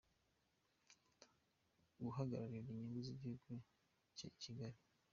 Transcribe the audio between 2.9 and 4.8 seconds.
z’igihugu cye i Kigali.